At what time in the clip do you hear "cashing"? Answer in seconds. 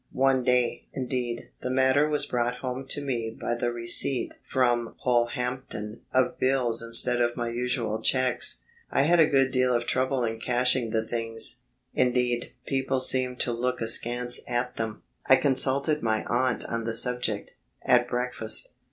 10.39-10.89